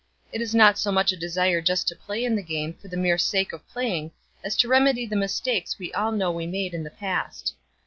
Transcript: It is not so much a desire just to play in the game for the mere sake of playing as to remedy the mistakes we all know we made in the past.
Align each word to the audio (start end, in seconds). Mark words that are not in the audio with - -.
It 0.33 0.41
is 0.41 0.55
not 0.55 0.79
so 0.79 0.91
much 0.91 1.11
a 1.11 1.15
desire 1.15 1.61
just 1.61 1.87
to 1.87 1.95
play 1.95 2.25
in 2.25 2.35
the 2.35 2.41
game 2.41 2.73
for 2.73 2.87
the 2.87 2.97
mere 2.97 3.19
sake 3.19 3.53
of 3.53 3.67
playing 3.69 4.09
as 4.43 4.55
to 4.55 4.67
remedy 4.67 5.05
the 5.05 5.15
mistakes 5.15 5.77
we 5.77 5.93
all 5.93 6.11
know 6.11 6.31
we 6.31 6.47
made 6.47 6.73
in 6.73 6.81
the 6.83 6.89
past. 6.89 7.53